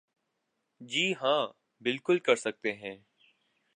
[0.81, 1.41] جی ہاں
[1.81, 2.95] بالکل کر سکتے ہیں۔